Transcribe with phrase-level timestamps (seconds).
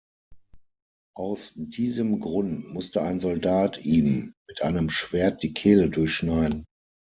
[1.15, 6.65] Aus diesem Grund musste ein Soldat ihm mit einem Schwert die Kehle durchschneiden.